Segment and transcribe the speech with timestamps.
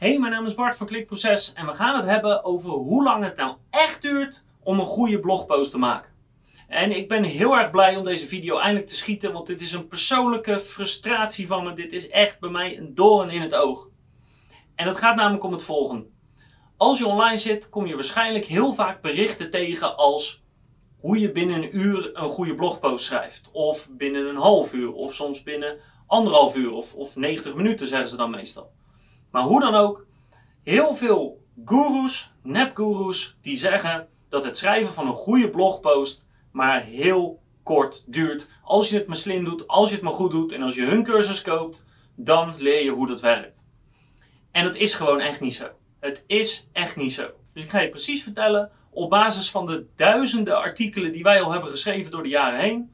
[0.00, 3.24] Hey, mijn naam is Bart van Klikproces en we gaan het hebben over hoe lang
[3.24, 6.10] het nou echt duurt om een goede blogpost te maken.
[6.68, 9.72] En ik ben heel erg blij om deze video eindelijk te schieten, want dit is
[9.72, 11.74] een persoonlijke frustratie van me.
[11.74, 13.88] Dit is echt bij mij een doorn in het oog.
[14.74, 16.06] En het gaat namelijk om het volgende.
[16.76, 20.42] Als je online zit, kom je waarschijnlijk heel vaak berichten tegen als
[21.00, 23.50] hoe je binnen een uur een goede blogpost schrijft.
[23.52, 28.08] Of binnen een half uur, of soms binnen anderhalf uur, of, of 90 minuten zeggen
[28.08, 28.78] ze dan meestal.
[29.30, 30.06] Maar hoe dan ook,
[30.62, 37.40] heel veel gurus, nepgurus, die zeggen dat het schrijven van een goede blogpost maar heel
[37.62, 38.50] kort duurt.
[38.62, 40.84] Als je het maar slim doet, als je het maar goed doet en als je
[40.84, 43.68] hun cursus koopt, dan leer je hoe dat werkt.
[44.50, 45.68] En dat is gewoon echt niet zo.
[46.00, 47.30] Het is echt niet zo.
[47.52, 51.52] Dus ik ga je precies vertellen, op basis van de duizenden artikelen die wij al
[51.52, 52.90] hebben geschreven door de jaren heen,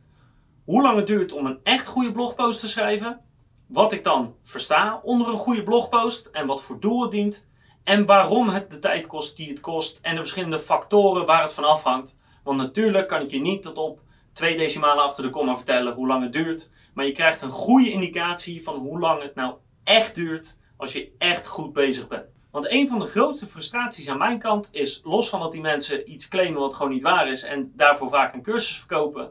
[0.64, 3.20] hoe lang het duurt om een echt goede blogpost te schrijven,
[3.66, 7.48] wat ik dan versta onder een goede blogpost en wat voor doel het dient,
[7.84, 11.52] en waarom het de tijd kost die het kost en de verschillende factoren waar het
[11.52, 12.16] van afhangt.
[12.44, 14.00] Want natuurlijk kan ik je niet tot op
[14.32, 17.90] twee decimalen achter de komma vertellen hoe lang het duurt, maar je krijgt een goede
[17.90, 22.26] indicatie van hoe lang het nou echt duurt als je echt goed bezig bent.
[22.50, 26.10] Want een van de grootste frustraties aan mijn kant is, los van dat die mensen
[26.10, 29.30] iets claimen wat gewoon niet waar is en daarvoor vaak een cursus verkopen,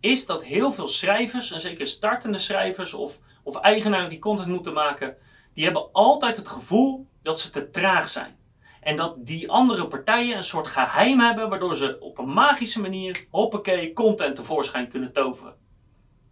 [0.00, 3.18] is dat heel veel schrijvers, en zeker startende schrijvers of,
[3.48, 5.16] of eigenaren die content moeten maken,
[5.54, 8.36] die hebben altijd het gevoel dat ze te traag zijn.
[8.80, 13.26] En dat die andere partijen een soort geheim hebben waardoor ze op een magische manier,
[13.30, 15.54] hoppakee, content tevoorschijn kunnen toveren.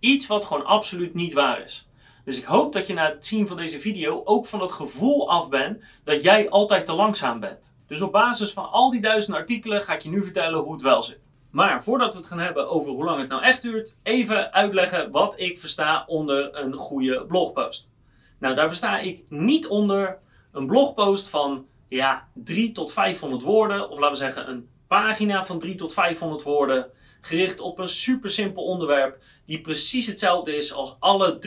[0.01, 1.89] Iets wat gewoon absoluut niet waar is.
[2.25, 5.31] Dus ik hoop dat je na het zien van deze video ook van dat gevoel
[5.31, 7.77] af bent dat jij altijd te langzaam bent.
[7.87, 10.83] Dus op basis van al die duizenden artikelen ga ik je nu vertellen hoe het
[10.83, 11.31] wel zit.
[11.57, 15.11] Maar voordat we het gaan hebben over hoe lang het nou echt duurt, even uitleggen
[15.11, 17.91] wat ik versta onder een goede blogpost.
[18.39, 20.19] Nou, daar versta ik niet onder
[20.53, 25.59] een blogpost van ja, 3 tot 500 woorden, of laten we zeggen een pagina van
[25.59, 26.91] 3 tot 500 woorden,
[27.21, 31.39] gericht op een super simpel onderwerp die precies hetzelfde is als alle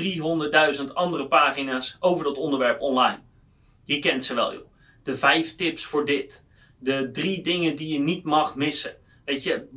[0.85, 3.19] 300.000 andere pagina's over dat onderwerp online.
[3.85, 4.65] Je kent ze wel, joh.
[5.03, 6.45] De 5 tips voor dit.
[6.79, 8.98] De drie dingen die je niet mag missen.
[9.29, 9.67] Weet je,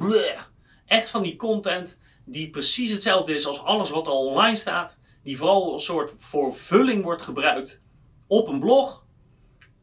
[0.86, 5.00] echt van die content die precies hetzelfde is als alles wat al online staat.
[5.22, 7.84] Die vooral een soort voor vulling wordt gebruikt
[8.26, 9.04] op een blog.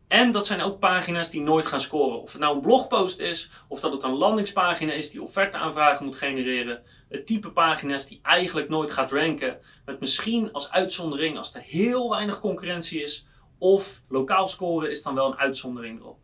[0.07, 2.21] En dat zijn ook pagina's die nooit gaan scoren.
[2.21, 6.15] Of het nou een blogpost is, of dat het een landingspagina is die offerteaanvragen moet
[6.15, 6.83] genereren.
[7.09, 9.59] Het type pagina's die eigenlijk nooit gaat ranken.
[9.85, 13.27] Met misschien als uitzondering als er heel weinig concurrentie is.
[13.57, 16.17] Of lokaal scoren is dan wel een uitzondering erop.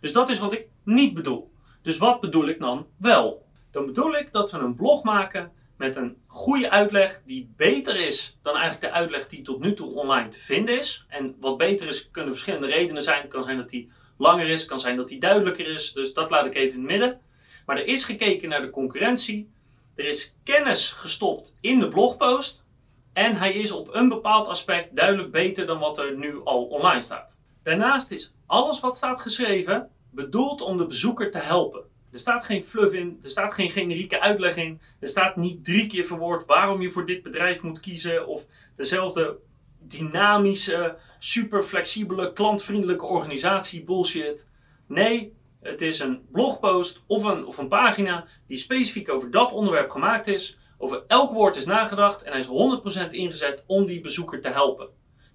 [0.00, 1.56] Dus dat is wat ik niet bedoel.
[1.88, 3.46] Dus wat bedoel ik dan wel?
[3.70, 8.38] Dan bedoel ik dat we een blog maken met een goede uitleg die beter is
[8.42, 11.06] dan eigenlijk de uitleg die tot nu toe online te vinden is.
[11.08, 13.20] En wat beter is, kunnen verschillende redenen zijn.
[13.20, 15.92] Het kan zijn dat die langer is, kan zijn dat die duidelijker is.
[15.92, 17.20] Dus dat laat ik even in het midden.
[17.66, 19.50] Maar er is gekeken naar de concurrentie.
[19.94, 22.64] Er is kennis gestopt in de blogpost.
[23.12, 27.00] En hij is op een bepaald aspect duidelijk beter dan wat er nu al online
[27.00, 27.38] staat.
[27.62, 31.82] Daarnaast is alles wat staat geschreven bedoeld om de bezoeker te helpen.
[32.10, 35.86] Er staat geen fluff in, er staat geen generieke uitleg in, er staat niet drie
[35.86, 38.46] keer verwoord waarom je voor dit bedrijf moet kiezen of
[38.76, 39.38] dezelfde
[39.78, 44.48] dynamische, super flexibele, klantvriendelijke organisatie bullshit.
[44.86, 49.90] Nee, het is een blogpost of een, of een pagina die specifiek over dat onderwerp
[49.90, 50.58] gemaakt is.
[50.78, 54.88] Over elk woord is nagedacht en hij is 100% ingezet om die bezoeker te helpen.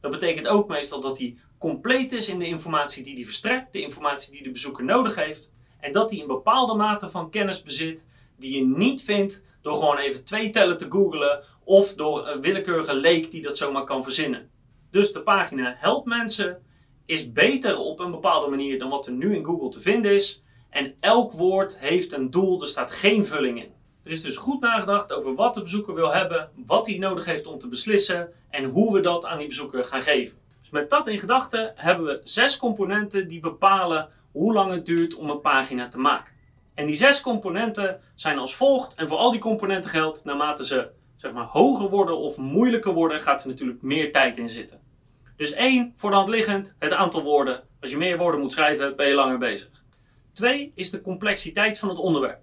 [0.03, 3.81] Dat betekent ook meestal dat hij compleet is in de informatie die hij verstrekt, de
[3.81, 5.52] informatie die de bezoeker nodig heeft.
[5.80, 9.97] En dat hij een bepaalde mate van kennis bezit die je niet vindt door gewoon
[9.97, 14.50] even twee tellen te googlen of door een willekeurige leek die dat zomaar kan verzinnen.
[14.92, 16.62] Dus de pagina helpt mensen,
[17.06, 20.44] is beter op een bepaalde manier dan wat er nu in Google te vinden is.
[20.69, 23.72] En elk woord heeft een doel, er staat geen vulling in.
[24.03, 27.47] Er is dus goed nagedacht over wat de bezoeker wil hebben, wat hij nodig heeft
[27.47, 30.38] om te beslissen en hoe we dat aan die bezoeker gaan geven.
[30.59, 35.16] Dus met dat in gedachten hebben we zes componenten die bepalen hoe lang het duurt
[35.16, 36.33] om een pagina te maken.
[36.74, 38.95] En die zes componenten zijn als volgt.
[38.95, 43.19] En voor al die componenten geldt, naarmate ze zeg maar, hoger worden of moeilijker worden,
[43.19, 44.80] gaat er natuurlijk meer tijd in zitten.
[45.36, 47.63] Dus één, voor de hand liggend, het aantal woorden.
[47.81, 49.83] Als je meer woorden moet schrijven, ben je langer bezig.
[50.33, 52.42] Twee is de complexiteit van het onderwerp.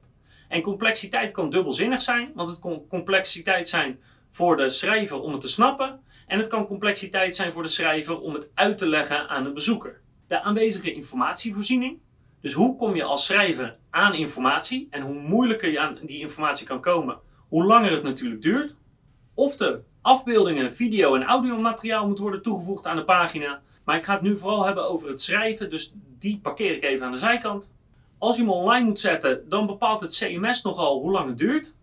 [0.51, 4.01] En complexiteit kan dubbelzinnig zijn, want het kan complexiteit zijn
[4.31, 6.01] voor de schrijver om het te snappen.
[6.27, 9.53] En het kan complexiteit zijn voor de schrijver om het uit te leggen aan de
[9.53, 10.01] bezoeker
[10.31, 11.99] de aanwezige informatievoorziening.
[12.41, 16.67] Dus hoe kom je als schrijver aan informatie en hoe moeilijker je aan die informatie
[16.67, 17.19] kan komen,
[17.49, 18.79] hoe langer het natuurlijk duurt.
[19.35, 23.63] Of de afbeeldingen, video en audiomateriaal moet worden toegevoegd aan de pagina.
[23.85, 27.07] Maar ik ga het nu vooral hebben over het schrijven, dus die parkeer ik even
[27.07, 27.75] aan de zijkant.
[28.21, 31.77] Als je hem online moet zetten, dan bepaalt het CMS nogal hoe lang het duurt.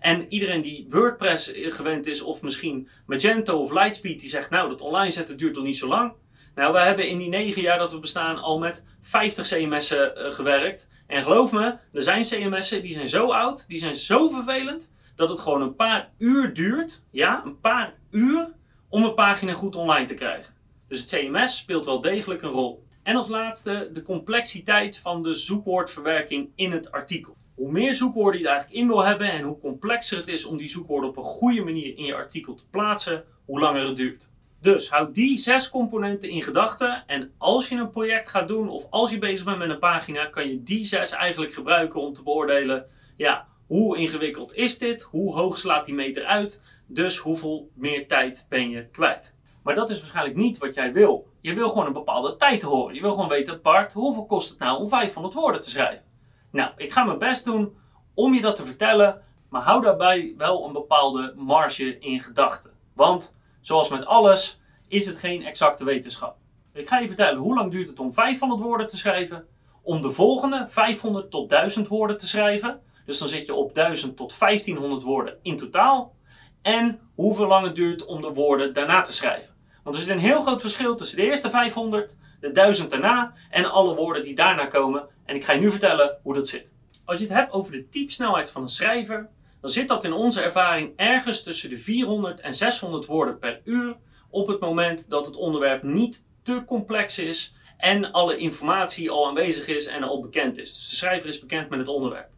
[0.00, 4.80] En iedereen die WordPress gewend is, of misschien Magento of Lightspeed, die zegt nou dat
[4.80, 6.12] online zetten duurt nog niet zo lang.
[6.54, 10.30] Nou, wij hebben in die negen jaar dat we bestaan al met 50 CMS'en uh,
[10.30, 10.90] gewerkt.
[11.06, 15.28] En geloof me, er zijn CMS'en die zijn zo oud, die zijn zo vervelend, dat
[15.28, 18.52] het gewoon een paar uur duurt, ja, een paar uur,
[18.88, 20.54] om een pagina goed online te krijgen.
[20.88, 22.83] Dus het CMS speelt wel degelijk een rol.
[23.04, 27.36] En als laatste de complexiteit van de zoekwoordverwerking in het artikel.
[27.54, 30.56] Hoe meer zoekwoorden je er eigenlijk in wil hebben en hoe complexer het is om
[30.56, 34.30] die zoekwoorden op een goede manier in je artikel te plaatsen, hoe langer het duurt.
[34.60, 37.04] Dus houd die zes componenten in gedachten.
[37.06, 40.26] En als je een project gaat doen of als je bezig bent met een pagina,
[40.26, 42.86] kan je die zes eigenlijk gebruiken om te beoordelen.
[43.16, 45.02] Ja, hoe ingewikkeld is dit?
[45.02, 46.62] Hoe hoog slaat die meter uit?
[46.86, 49.33] Dus hoeveel meer tijd ben je kwijt?
[49.64, 51.26] Maar dat is waarschijnlijk niet wat jij wil.
[51.40, 52.94] Je wil gewoon een bepaalde tijd horen.
[52.94, 56.04] Je wil gewoon weten, Bart, hoeveel kost het nou om 500 woorden te schrijven?
[56.50, 57.76] Nou, ik ga mijn best doen
[58.14, 62.70] om je dat te vertellen, maar hou daarbij wel een bepaalde marge in gedachten.
[62.92, 66.36] Want Zoals met alles is het geen exacte wetenschap.
[66.72, 69.46] Ik ga je vertellen hoe lang duurt het om 500 woorden te schrijven,
[69.82, 72.80] om de volgende 500 tot 1000 woorden te schrijven.
[73.06, 76.14] Dus dan zit je op 1000 tot 1500 woorden in totaal.
[76.62, 79.53] En hoeveel lang het duurt om de woorden daarna te schrijven.
[79.84, 83.70] Want er zit een heel groot verschil tussen de eerste 500, de 1000 daarna en
[83.70, 85.08] alle woorden die daarna komen.
[85.24, 86.74] En ik ga je nu vertellen hoe dat zit.
[87.04, 89.28] Als je het hebt over de typsnelheid van een schrijver,
[89.60, 93.96] dan zit dat in onze ervaring ergens tussen de 400 en 600 woorden per uur
[94.30, 99.66] op het moment dat het onderwerp niet te complex is en alle informatie al aanwezig
[99.66, 100.74] is en al bekend is.
[100.74, 102.28] Dus de schrijver is bekend met het onderwerp.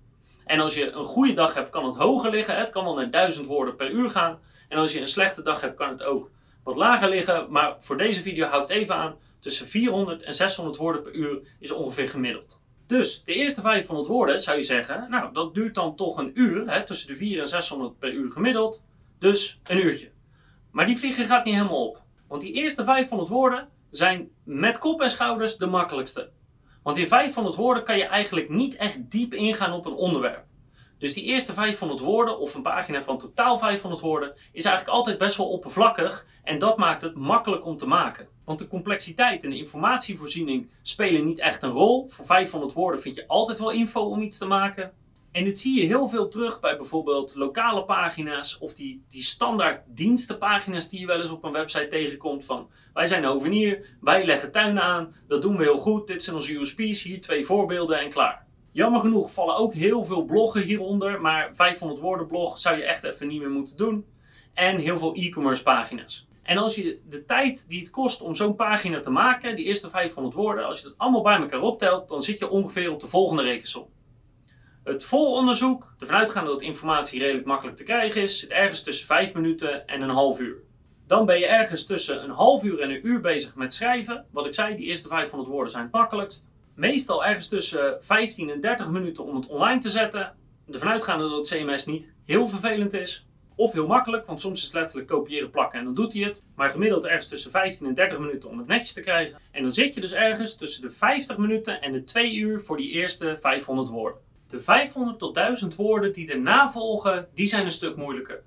[0.45, 2.57] En als je een goede dag hebt, kan het hoger liggen.
[2.57, 4.39] Het kan wel naar 1000 woorden per uur gaan.
[4.69, 6.31] En als je een slechte dag hebt, kan het ook
[6.67, 7.47] wat lager liggen.
[7.51, 9.17] Maar voor deze video houd het even aan.
[9.41, 12.61] Tussen 400 en 600 woorden per uur is ongeveer gemiddeld.
[12.87, 16.71] Dus de eerste 500 woorden zou je zeggen, nou dat duurt dan toch een uur,
[16.71, 18.87] hè, tussen de 400 en 600 per uur gemiddeld,
[19.19, 20.11] dus een uurtje.
[20.71, 25.01] Maar die vliegen gaat niet helemaal op, want die eerste 500 woorden zijn met kop
[25.01, 26.31] en schouders de makkelijkste.
[26.83, 30.45] Want in 500 woorden kan je eigenlijk niet echt diep ingaan op een onderwerp.
[30.99, 35.19] Dus die eerste 500 woorden, of een pagina van totaal 500 woorden, is eigenlijk altijd
[35.19, 38.29] best wel oppervlakkig en dat maakt het makkelijk om te maken.
[38.45, 42.09] Want de complexiteit en de informatievoorziening spelen niet echt een rol.
[42.09, 44.93] Voor 500 woorden vind je altijd wel info om iets te maken.
[45.33, 49.83] En dit zie je heel veel terug bij bijvoorbeeld lokale pagina's of die, die standaard
[49.87, 54.53] dienstenpagina's die je wel eens op een website tegenkomt van wij zijn ovenier, wij leggen
[54.53, 58.11] tuinen aan, dat doen we heel goed, dit zijn onze USP's, hier twee voorbeelden en
[58.11, 58.46] klaar.
[58.77, 63.05] Jammer genoeg vallen ook heel veel bloggen hieronder, maar 500 woorden blog zou je echt
[63.05, 64.07] even niet meer moeten doen.
[64.55, 66.29] En heel veel e-commerce pagina's.
[66.43, 69.91] En als je de tijd die het kost om zo'n pagina te maken, die eerste
[69.91, 73.07] 500 woorden, als je dat allemaal bij elkaar optelt, dan zit je ongeveer op de
[73.07, 73.87] volgende rekensom.
[74.85, 79.35] Het volonderzoek, ervan uitgaande dat informatie redelijk makkelijk te krijgen is, zit ergens tussen 5
[79.35, 80.57] minuten en een half uur.
[81.07, 84.27] Dan ben je ergens tussen een half uur en een uur bezig met schrijven.
[84.31, 88.61] Wat ik zei, die eerste 500 woorden zijn het makkelijkst meestal ergens tussen 15 en
[88.61, 90.35] 30 minuten om het online te zetten.
[90.73, 93.27] Ervan uitgaande dat het CMS niet heel vervelend is.
[93.55, 96.45] Of heel makkelijk, want soms is het letterlijk kopiëren, plakken en dan doet hij het.
[96.55, 99.39] Maar gemiddeld ergens tussen 15 en 30 minuten om het netjes te krijgen.
[99.51, 102.77] En dan zit je dus ergens tussen de 50 minuten en de 2 uur voor
[102.77, 104.21] die eerste 500 woorden.
[104.49, 108.43] De 500 tot 1000 woorden die erna volgen, die zijn een stuk moeilijker.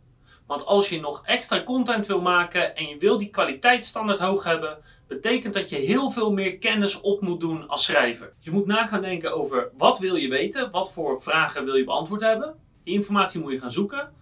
[0.49, 4.43] Want als je nog extra content wil maken en je wil die kwaliteit standaard hoog
[4.43, 4.77] hebben,
[5.07, 8.33] betekent dat je heel veel meer kennis op moet doen als schrijver.
[8.39, 11.83] Je moet na gaan denken over wat wil je weten, wat voor vragen wil je
[11.83, 12.55] beantwoord hebben.
[12.83, 14.13] Die informatie moet je gaan zoeken.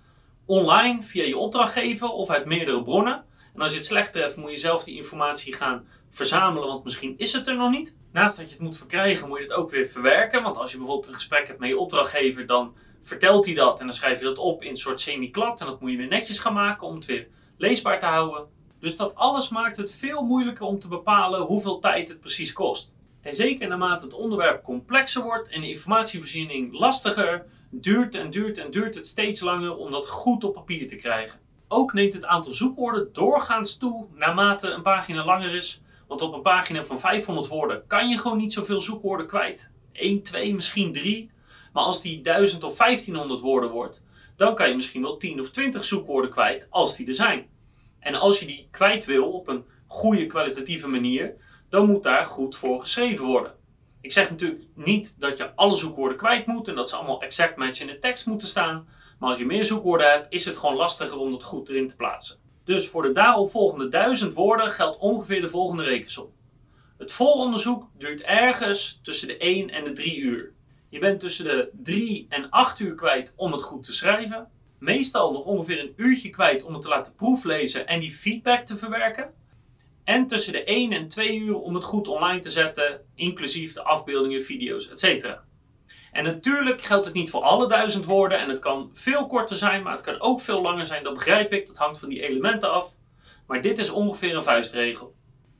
[0.45, 3.23] Online, via je opdrachtgever of uit meerdere bronnen.
[3.53, 7.13] En als je het slecht treft, moet je zelf die informatie gaan verzamelen, want misschien
[7.17, 7.97] is het er nog niet.
[8.11, 10.43] Naast dat je het moet verkrijgen, moet je het ook weer verwerken.
[10.43, 12.73] Want als je bijvoorbeeld een gesprek hebt met je opdrachtgever, dan
[13.07, 15.59] vertelt hij dat en dan schrijf je dat op in een soort semi-klad.
[15.59, 18.45] En dat moet je weer netjes gaan maken om het weer leesbaar te houden.
[18.79, 22.95] Dus dat alles maakt het veel moeilijker om te bepalen hoeveel tijd het precies kost.
[23.21, 28.71] En zeker naarmate het onderwerp complexer wordt en de informatievoorziening lastiger, duurt en duurt en
[28.71, 31.39] duurt het steeds langer om dat goed op papier te krijgen.
[31.67, 35.81] Ook neemt het aantal zoekwoorden doorgaans toe naarmate een pagina langer is.
[36.07, 39.73] Want op een pagina van 500 woorden kan je gewoon niet zoveel zoekwoorden kwijt.
[39.91, 41.29] 1, 2, misschien 3.
[41.77, 44.03] Maar als die 1000 of 1500 woorden wordt,
[44.35, 47.49] dan kan je misschien wel 10 of 20 zoekwoorden kwijt als die er zijn.
[47.99, 51.35] En als je die kwijt wil op een goede kwalitatieve manier,
[51.69, 53.53] dan moet daar goed voor geschreven worden.
[54.01, 57.57] Ik zeg natuurlijk niet dat je alle zoekwoorden kwijt moet en dat ze allemaal exact
[57.57, 58.87] match in de tekst moeten staan.
[59.19, 61.95] Maar als je meer zoekwoorden hebt, is het gewoon lastiger om dat goed erin te
[61.95, 62.37] plaatsen.
[62.63, 66.31] Dus voor de daaropvolgende duizend woorden geldt ongeveer de volgende rekensom.
[66.97, 70.55] Het volonderzoek duurt ergens tussen de 1 en de 3 uur.
[70.89, 74.47] Je bent tussen de 3 en 8 uur kwijt om het goed te schrijven.
[74.79, 78.77] Meestal nog ongeveer een uurtje kwijt om het te laten proeflezen en die feedback te
[78.77, 79.33] verwerken.
[80.03, 83.83] En tussen de 1 en 2 uur om het goed online te zetten, inclusief de
[83.83, 85.37] afbeeldingen, video's, etc.
[86.11, 89.83] En natuurlijk geldt het niet voor alle duizend woorden en het kan veel korter zijn,
[89.83, 91.03] maar het kan ook veel langer zijn.
[91.03, 92.95] Dat begrijp ik, dat hangt van die elementen af.
[93.47, 95.15] Maar dit is ongeveer een vuistregel.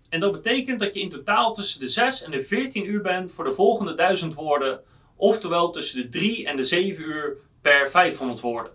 [0.10, 3.32] En dat betekent dat je in totaal tussen de 6 en de 14 uur bent
[3.32, 4.80] voor de volgende 1000 woorden,
[5.18, 8.72] oftewel tussen de 3 en de 7 uur per 500 woorden.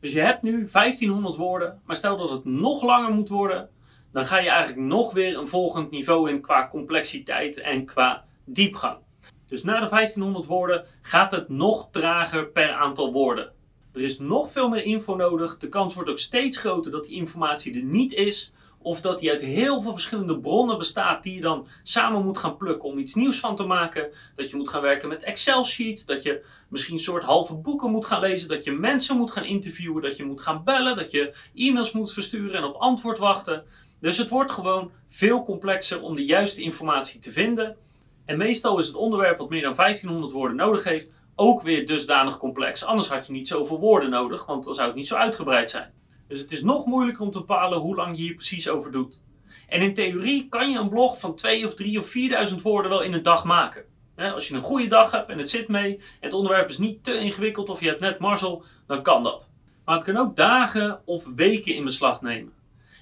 [0.00, 3.68] Dus je hebt nu 1500 woorden, maar stel dat het nog langer moet worden,
[4.12, 8.98] dan ga je eigenlijk nog weer een volgend niveau in qua complexiteit en qua diepgang.
[9.46, 13.52] Dus na de 1500 woorden gaat het nog trager per aantal woorden.
[13.92, 15.58] Er is nog veel meer info nodig.
[15.58, 18.52] De kans wordt ook steeds groter dat die informatie er niet is.
[18.86, 22.56] Of dat die uit heel veel verschillende bronnen bestaat die je dan samen moet gaan
[22.56, 24.10] plukken om iets nieuws van te maken.
[24.36, 26.04] Dat je moet gaan werken met Excel sheets.
[26.04, 28.48] Dat je misschien een soort halve boeken moet gaan lezen.
[28.48, 30.02] Dat je mensen moet gaan interviewen.
[30.02, 30.96] Dat je moet gaan bellen.
[30.96, 33.64] Dat je e-mails moet versturen en op antwoord wachten.
[34.00, 37.76] Dus het wordt gewoon veel complexer om de juiste informatie te vinden.
[38.24, 42.38] En meestal is het onderwerp wat meer dan 1500 woorden nodig heeft ook weer dusdanig
[42.38, 42.84] complex.
[42.84, 45.92] Anders had je niet zoveel woorden nodig, want dan zou het niet zo uitgebreid zijn.
[46.28, 49.22] Dus het is nog moeilijker om te bepalen hoe lang je hier precies over doet.
[49.68, 53.02] En in theorie kan je een blog van 2 of 3 of 4000 woorden wel
[53.02, 53.84] in een dag maken.
[54.16, 57.18] Als je een goede dag hebt en het zit mee, het onderwerp is niet te
[57.18, 59.52] ingewikkeld of je hebt net marzel, dan kan dat.
[59.84, 62.52] Maar het kan ook dagen of weken in beslag nemen.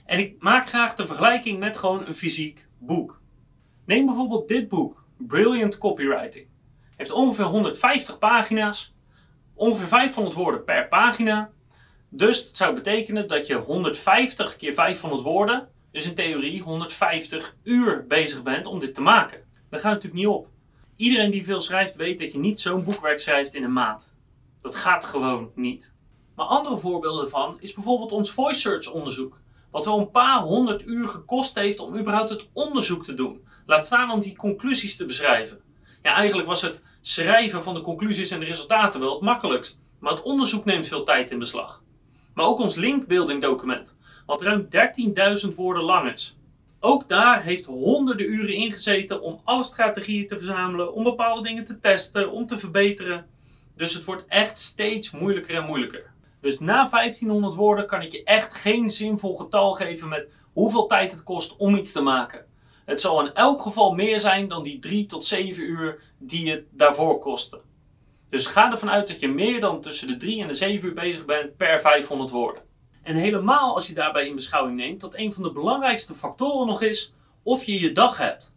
[0.07, 3.21] En ik maak graag de vergelijking met gewoon een fysiek boek.
[3.85, 6.47] Neem bijvoorbeeld dit boek, Brilliant Copywriting.
[6.97, 8.95] Heeft ongeveer 150 pagina's,
[9.55, 11.51] ongeveer 500 woorden per pagina.
[12.17, 18.07] Dus dat zou betekenen dat je 150 keer 500 woorden, dus in theorie 150 uur
[18.07, 19.45] bezig bent om dit te maken.
[19.71, 20.49] Dat gaat natuurlijk niet op.
[20.97, 24.17] Iedereen die veel schrijft weet dat je niet zo'n boekwerk schrijft in een maand.
[24.61, 25.95] Dat gaat gewoon niet.
[26.35, 29.41] Maar andere voorbeelden ervan is bijvoorbeeld ons voice search onderzoek.
[29.71, 33.47] Wat wel een paar honderd uur gekost heeft om überhaupt het onderzoek te doen.
[33.67, 35.61] Laat staan om die conclusies te beschrijven.
[36.03, 39.81] Ja, eigenlijk was het schrijven van de conclusies en de resultaten wel het makkelijkst.
[39.99, 41.84] Maar het onderzoek neemt veel tijd in beslag.
[42.35, 44.69] Maar ook ons linkbuilding document, wat ruim
[45.49, 46.39] 13.000 woorden lang is.
[46.81, 51.81] Ook daar heeft honderden uren ingezeten om alle strategieën te verzamelen, om bepaalde dingen te
[51.81, 53.27] testen, om te verbeteren.
[53.77, 56.13] Dus het wordt echt steeds moeilijker en moeilijker.
[56.41, 61.13] Dus na 1500 woorden kan ik je echt geen zinvol getal geven met hoeveel tijd
[61.13, 62.45] het kost om iets te maken.
[62.85, 66.65] Het zal in elk geval meer zijn dan die 3 tot 7 uur die het
[66.71, 67.61] daarvoor kostte.
[68.35, 70.95] Dus ga ervan uit dat je meer dan tussen de 3 en de 7 uur
[70.95, 72.63] bezig bent per 500 woorden.
[73.03, 76.83] En helemaal als je daarbij in beschouwing neemt dat een van de belangrijkste factoren nog
[76.83, 78.57] is of je je dag hebt.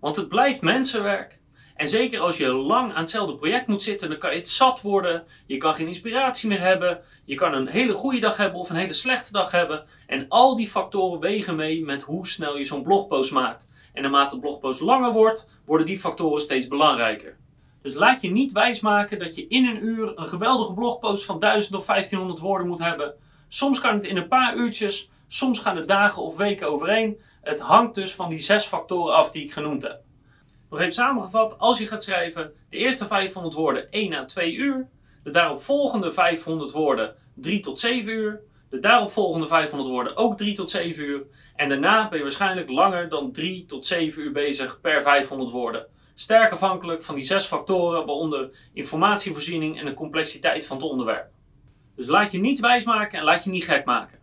[0.00, 1.40] Want het blijft mensenwerk.
[1.74, 4.80] En zeker als je lang aan hetzelfde project moet zitten, dan kan je het zat
[4.80, 5.24] worden.
[5.46, 7.00] Je kan geen inspiratie meer hebben.
[7.24, 9.84] Je kan een hele goede dag hebben of een hele slechte dag hebben.
[10.06, 13.72] En al die factoren wegen mee met hoe snel je zo'n blogpost maakt.
[13.92, 17.36] En naarmate de blogpost langer wordt, worden die factoren steeds belangrijker.
[17.88, 21.76] Dus laat je niet wijsmaken dat je in een uur een geweldige blogpost van 1000
[21.76, 23.14] of 1500 woorden moet hebben.
[23.48, 27.20] Soms kan het in een paar uurtjes, soms gaan het dagen of weken overeen.
[27.42, 30.00] Het hangt dus van die zes factoren af die ik genoemd heb.
[30.70, 34.88] Nog even samengevat, als je gaat schrijven, de eerste 500 woorden 1 à 2 uur,
[35.24, 38.40] de daaropvolgende 500 woorden 3 tot 7 uur,
[38.70, 41.26] de daaropvolgende 500 woorden ook 3 tot 7 uur
[41.56, 45.86] en daarna ben je waarschijnlijk langer dan 3 tot 7 uur bezig per 500 woorden.
[46.20, 51.30] Sterk afhankelijk van die zes factoren, waaronder informatievoorziening en de complexiteit van het onderwerp.
[51.96, 54.18] Dus laat je niets wijsmaken en laat je niet gek maken.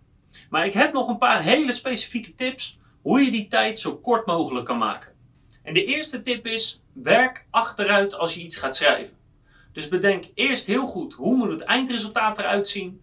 [0.50, 4.26] Maar ik heb nog een paar hele specifieke tips hoe je die tijd zo kort
[4.26, 5.14] mogelijk kan maken.
[5.64, 9.18] En de eerste tip is: werk achteruit als je iets gaat schrijven.
[9.72, 13.02] Dus bedenk eerst heel goed hoe moet het eindresultaat eruit zien.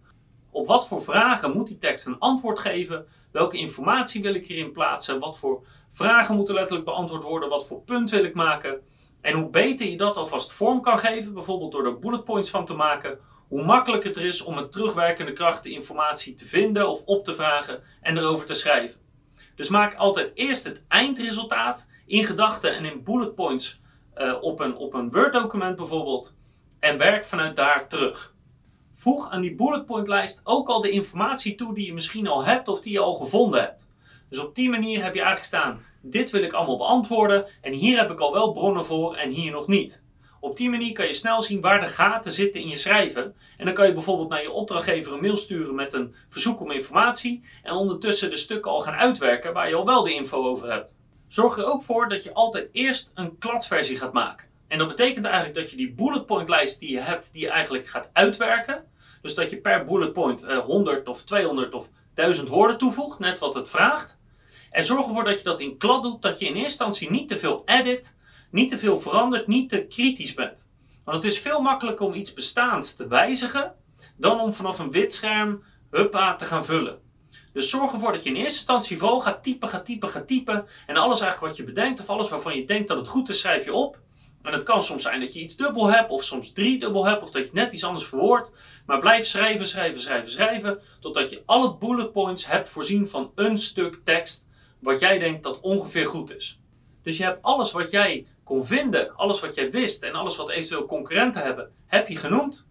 [0.49, 3.05] Op wat voor vragen moet die tekst een antwoord geven?
[3.31, 5.19] Welke informatie wil ik hierin plaatsen?
[5.19, 7.49] Wat voor vragen moeten letterlijk beantwoord worden?
[7.49, 8.81] Wat voor punt wil ik maken?
[9.21, 12.65] En hoe beter je dat alvast vorm kan geven, bijvoorbeeld door er bullet points van
[12.65, 16.89] te maken, hoe makkelijker het er is om met terugwerkende kracht de informatie te vinden
[16.89, 18.99] of op te vragen en erover te schrijven.
[19.55, 23.81] Dus maak altijd eerst het eindresultaat in gedachten en in bullet points
[24.17, 26.37] uh, op een, op een Word document bijvoorbeeld
[26.79, 28.35] en werk vanuit daar terug.
[28.93, 32.45] Voeg aan die bullet point lijst ook al de informatie toe die je misschien al
[32.45, 33.91] hebt of die je al gevonden hebt.
[34.33, 37.97] Dus op die manier heb je eigenlijk staan, dit wil ik allemaal beantwoorden en hier
[37.97, 40.03] heb ik al wel bronnen voor en hier nog niet.
[40.39, 43.35] Op die manier kan je snel zien waar de gaten zitten in je schrijven.
[43.57, 46.71] En dan kan je bijvoorbeeld naar je opdrachtgever een mail sturen met een verzoek om
[46.71, 47.43] informatie.
[47.63, 50.97] En ondertussen de stukken al gaan uitwerken waar je al wel de info over hebt.
[51.27, 54.47] Zorg er ook voor dat je altijd eerst een kladversie gaat maken.
[54.67, 57.49] En dat betekent eigenlijk dat je die bullet point lijst die je hebt, die je
[57.49, 58.83] eigenlijk gaat uitwerken.
[59.21, 63.53] Dus dat je per bullet point 100 of 200 of 1000 woorden toevoegt, net wat
[63.53, 64.21] het vraagt.
[64.73, 67.27] En zorg ervoor dat je dat in klad doet, dat je in eerste instantie niet
[67.27, 68.17] te veel edit,
[68.51, 70.69] niet te veel verandert, niet te kritisch bent.
[71.03, 73.73] Want het is veel makkelijker om iets bestaans te wijzigen,
[74.17, 76.99] dan om vanaf een wit scherm huppa te gaan vullen.
[77.53, 80.65] Dus zorg ervoor dat je in eerste instantie vooral gaat typen, gaat typen, gaat typen.
[80.87, 83.39] En alles eigenlijk wat je bedenkt of alles waarvan je denkt dat het goed is,
[83.39, 83.99] schrijf je op.
[84.41, 87.21] En het kan soms zijn dat je iets dubbel hebt, of soms drie dubbel hebt,
[87.21, 88.53] of dat je net iets anders verwoordt.
[88.85, 93.57] Maar blijf schrijven, schrijven, schrijven, schrijven, totdat je alle bullet points hebt voorzien van een
[93.57, 94.51] stuk tekst
[94.83, 96.59] wat jij denkt dat ongeveer goed is.
[97.01, 100.49] Dus je hebt alles wat jij kon vinden, alles wat jij wist en alles wat
[100.49, 102.67] eventueel concurrenten hebben, heb je genoemd.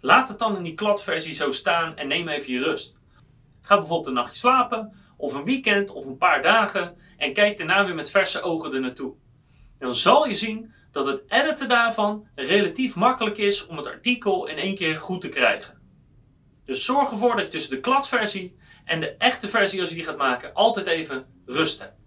[0.00, 2.98] Laat het dan in die kladversie zo staan en neem even je rust.
[3.60, 7.84] Ga bijvoorbeeld een nachtje slapen, of een weekend, of een paar dagen en kijk daarna
[7.84, 9.14] weer met verse ogen er naartoe.
[9.78, 14.56] Dan zal je zien dat het editen daarvan relatief makkelijk is om het artikel in
[14.56, 15.78] één keer goed te krijgen.
[16.64, 20.04] Dus zorg ervoor dat je tussen de kladversie en de echte versie als je die
[20.04, 21.98] gaat maken altijd even rust hebt.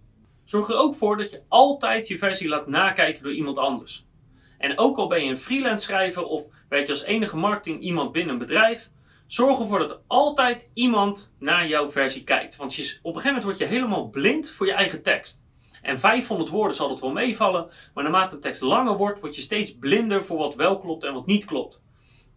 [0.43, 4.05] Zorg er ook voor dat je altijd je versie laat nakijken door iemand anders.
[4.57, 8.11] En ook al ben je een freelance schrijver of werk je als enige marketing iemand
[8.11, 8.89] binnen een bedrijf,
[9.27, 12.55] zorg ervoor dat altijd iemand naar jouw versie kijkt.
[12.55, 15.45] Want op een gegeven moment word je helemaal blind voor je eigen tekst.
[15.81, 19.41] En 500 woorden zal het wel meevallen, maar naarmate de tekst langer wordt, word je
[19.41, 21.83] steeds blinder voor wat wel klopt en wat niet klopt.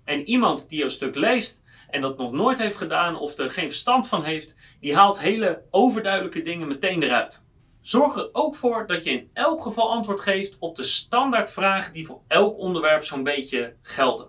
[0.04, 3.68] En iemand die jouw stuk leest en dat nog nooit heeft gedaan of er geen
[3.68, 7.46] verstand van heeft, die haalt hele overduidelijke dingen meteen eruit.
[7.80, 12.06] Zorg er ook voor dat je in elk geval antwoord geeft op de standaardvragen die
[12.06, 14.28] voor elk onderwerp zo'n beetje gelden.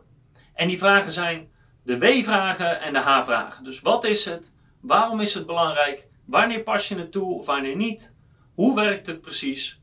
[0.54, 1.50] En die vragen zijn
[1.84, 3.64] de W-vragen en de H-vragen.
[3.64, 4.54] Dus wat is het?
[4.82, 6.08] Waarom is het belangrijk?
[6.26, 8.16] Wanneer pas je het toe of wanneer niet?
[8.54, 9.82] Hoe werkt het precies?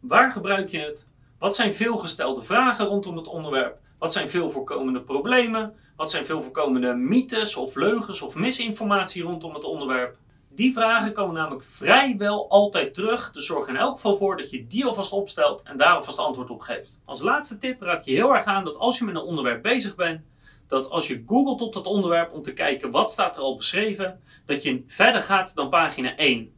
[0.00, 1.10] Waar gebruik je het?
[1.38, 3.78] Wat zijn veelgestelde vragen rondom het onderwerp?
[3.98, 5.74] Wat zijn veel voorkomende problemen?
[5.96, 10.16] Wat zijn veel voorkomende mythes of leugens of misinformatie rondom het onderwerp?
[10.48, 13.32] Die vragen komen namelijk vrijwel altijd terug.
[13.32, 16.50] Dus zorg in elk geval voor dat je die alvast opstelt en daar alvast antwoord
[16.50, 17.00] op geeft.
[17.04, 19.62] Als laatste tip raad ik je heel erg aan dat als je met een onderwerp
[19.62, 20.20] bezig bent,
[20.68, 24.20] dat als je googelt op dat onderwerp om te kijken wat staat er al beschreven,
[24.46, 26.52] dat je verder gaat dan pagina 1.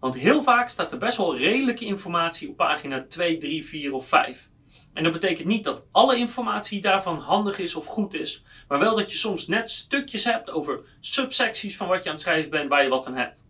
[0.00, 4.08] Want heel vaak staat er best wel redelijke informatie op pagina 2, 3, 4 of
[4.08, 4.48] 5.
[4.96, 8.96] En dat betekent niet dat alle informatie daarvan handig is of goed is, maar wel
[8.96, 12.68] dat je soms net stukjes hebt over subsecties van wat je aan het schrijven bent
[12.68, 13.46] waar je wat aan hebt.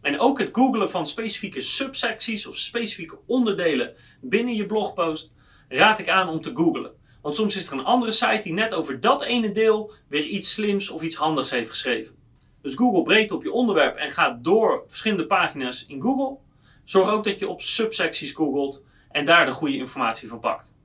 [0.00, 5.34] En ook het googelen van specifieke subsecties of specifieke onderdelen binnen je blogpost
[5.68, 6.92] raad ik aan om te googlen.
[7.22, 10.52] Want soms is er een andere site die net over dat ene deel weer iets
[10.52, 12.14] slims of iets handigs heeft geschreven.
[12.62, 16.38] Dus Google breed op je onderwerp en ga door verschillende pagina's in Google.
[16.84, 20.78] Zorg ook dat je op subsecties googelt en daar de goede informatie van pakt.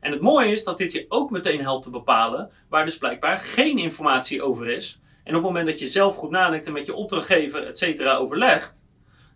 [0.00, 3.40] En het mooie is dat dit je ook meteen helpt te bepalen waar dus blijkbaar
[3.40, 5.00] geen informatie over is.
[5.24, 8.14] En op het moment dat je zelf goed nadenkt en met je opdrachtgever, et cetera,
[8.14, 8.84] overlegt,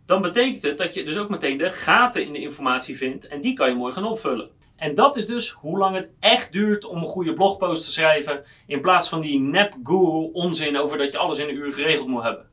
[0.06, 3.40] dan betekent het dat je dus ook meteen de gaten in de informatie vindt en
[3.40, 4.50] die kan je mooi gaan opvullen.
[4.76, 8.44] En dat is dus hoe lang het echt duurt om een goede blogpost te schrijven,
[8.66, 12.22] in plaats van die nep-guru onzin over dat je alles in een uur geregeld moet
[12.22, 12.48] hebben.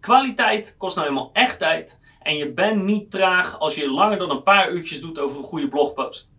[0.00, 4.30] Kwaliteit kost nou helemaal echt tijd en je bent niet traag als je langer dan
[4.30, 6.32] een paar uurtjes doet over een goede blogpost.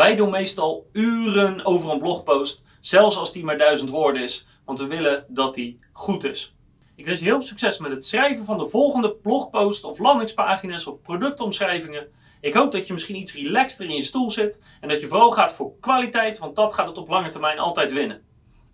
[0.00, 4.78] Wij doen meestal uren over een blogpost, zelfs als die maar duizend woorden is, want
[4.78, 6.56] we willen dat die goed is.
[6.96, 10.86] Ik wens je heel veel succes met het schrijven van de volgende blogpost of landingspagina's
[10.86, 12.08] of productomschrijvingen.
[12.40, 15.30] Ik hoop dat je misschien iets relaxter in je stoel zit en dat je vooral
[15.30, 18.22] gaat voor kwaliteit, want dat gaat het op lange termijn altijd winnen.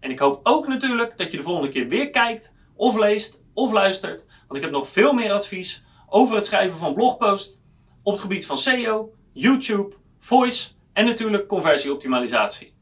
[0.00, 3.72] En ik hoop ook natuurlijk dat je de volgende keer weer kijkt, of leest, of
[3.72, 7.62] luistert, want ik heb nog veel meer advies over het schrijven van blogpost
[8.02, 12.75] op het gebied van SEO, YouTube, voice en natuurlijk conversieoptimalisatie.